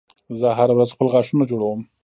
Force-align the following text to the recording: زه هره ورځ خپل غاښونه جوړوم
زه 0.39 0.47
هره 0.57 0.73
ورځ 0.75 0.89
خپل 0.93 1.07
غاښونه 1.13 1.43
جوړوم 1.51 1.81